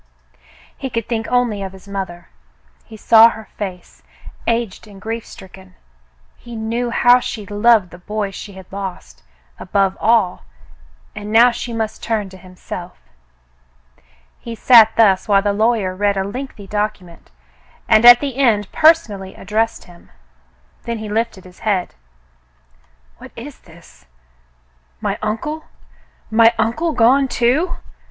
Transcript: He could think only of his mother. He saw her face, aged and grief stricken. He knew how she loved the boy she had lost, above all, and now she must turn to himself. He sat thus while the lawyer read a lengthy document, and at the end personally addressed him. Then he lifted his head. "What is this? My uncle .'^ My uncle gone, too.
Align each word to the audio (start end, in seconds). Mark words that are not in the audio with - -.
He 0.75 0.89
could 0.89 1.07
think 1.07 1.27
only 1.27 1.61
of 1.61 1.73
his 1.73 1.87
mother. 1.87 2.29
He 2.85 2.97
saw 2.97 3.29
her 3.29 3.49
face, 3.57 4.01
aged 4.47 4.87
and 4.87 4.99
grief 4.99 5.27
stricken. 5.27 5.75
He 6.37 6.55
knew 6.55 6.89
how 6.89 7.19
she 7.19 7.45
loved 7.45 7.91
the 7.91 7.99
boy 7.99 8.31
she 8.31 8.53
had 8.53 8.65
lost, 8.71 9.21
above 9.59 9.95
all, 10.01 10.43
and 11.15 11.31
now 11.31 11.51
she 11.51 11.71
must 11.71 12.01
turn 12.01 12.29
to 12.29 12.37
himself. 12.37 12.99
He 14.39 14.55
sat 14.55 14.91
thus 14.97 15.27
while 15.27 15.43
the 15.43 15.53
lawyer 15.53 15.95
read 15.95 16.17
a 16.17 16.23
lengthy 16.23 16.65
document, 16.65 17.29
and 17.87 18.03
at 18.03 18.21
the 18.21 18.37
end 18.37 18.71
personally 18.71 19.35
addressed 19.35 19.83
him. 19.83 20.09
Then 20.81 20.97
he 20.97 21.09
lifted 21.09 21.43
his 21.43 21.59
head. 21.59 21.93
"What 23.19 23.29
is 23.35 23.59
this? 23.59 24.07
My 24.99 25.19
uncle 25.21 25.59
.'^ 25.21 25.59
My 26.31 26.51
uncle 26.57 26.91
gone, 26.93 27.27
too. 27.27 27.77